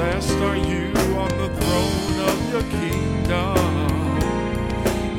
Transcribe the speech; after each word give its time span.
Blessed 0.00 0.40
are 0.40 0.56
you 0.56 0.86
on 1.14 1.28
the 1.36 1.50
throne 1.60 2.20
of 2.30 2.38
your 2.50 2.62
kingdom, 2.80 3.58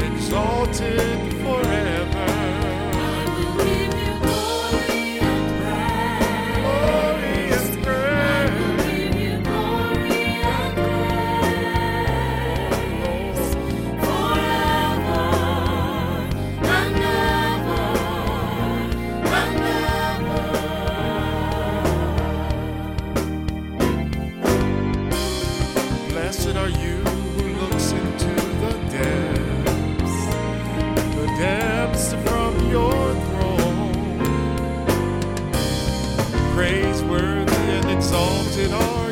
exalted 0.01 1.33
forever. 1.43 1.90
praiseworthy 36.61 37.55
and 37.55 37.89
exalted 37.89 38.71
are 38.71 39.10